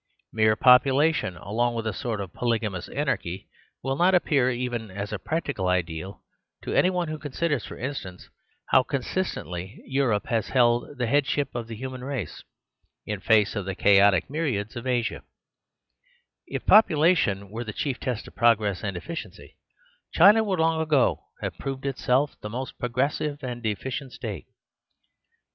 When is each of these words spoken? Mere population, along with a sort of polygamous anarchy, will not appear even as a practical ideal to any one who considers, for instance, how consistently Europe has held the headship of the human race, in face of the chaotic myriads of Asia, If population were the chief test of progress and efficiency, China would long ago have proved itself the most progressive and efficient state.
Mere 0.33 0.55
population, 0.55 1.37
along 1.37 1.75
with 1.75 1.85
a 1.85 1.93
sort 1.93 2.21
of 2.21 2.33
polygamous 2.33 2.89
anarchy, 2.89 3.47
will 3.83 3.95
not 3.95 4.15
appear 4.15 4.49
even 4.49 4.89
as 4.89 5.13
a 5.13 5.19
practical 5.19 5.67
ideal 5.67 6.23
to 6.63 6.73
any 6.73 6.89
one 6.89 7.07
who 7.07 7.19
considers, 7.19 7.65
for 7.65 7.77
instance, 7.77 8.27
how 8.69 8.81
consistently 8.81 9.79
Europe 9.85 10.25
has 10.25 10.47
held 10.47 10.97
the 10.97 11.05
headship 11.05 11.53
of 11.53 11.67
the 11.67 11.75
human 11.75 12.03
race, 12.03 12.43
in 13.05 13.19
face 13.19 13.55
of 13.55 13.65
the 13.65 13.75
chaotic 13.75 14.27
myriads 14.27 14.75
of 14.75 14.87
Asia, 14.87 15.21
If 16.47 16.65
population 16.65 17.51
were 17.51 17.63
the 17.63 17.71
chief 17.71 17.99
test 17.99 18.27
of 18.27 18.33
progress 18.35 18.83
and 18.83 18.97
efficiency, 18.97 19.55
China 20.11 20.43
would 20.43 20.57
long 20.59 20.81
ago 20.81 21.25
have 21.43 21.59
proved 21.59 21.85
itself 21.85 22.35
the 22.41 22.49
most 22.49 22.79
progressive 22.79 23.43
and 23.43 23.63
efficient 23.63 24.13
state. 24.13 24.47